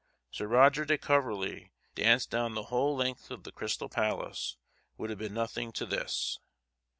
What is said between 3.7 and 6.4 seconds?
Palace, would have been nothing to this.